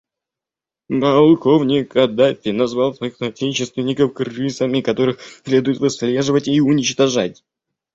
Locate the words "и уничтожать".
6.47-7.43